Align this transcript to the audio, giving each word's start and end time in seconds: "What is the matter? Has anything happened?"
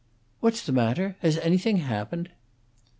"What 0.39 0.53
is 0.55 0.63
the 0.63 0.71
matter? 0.71 1.15
Has 1.19 1.37
anything 1.37 1.77
happened?" 1.77 2.29